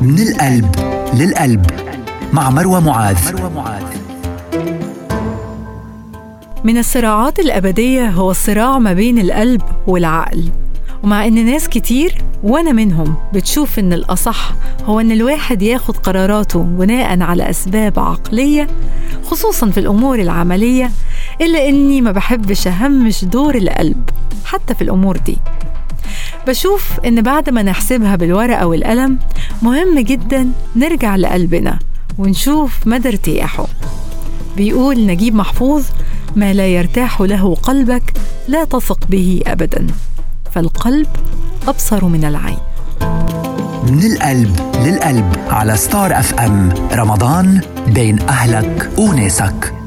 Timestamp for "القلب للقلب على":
44.12-45.76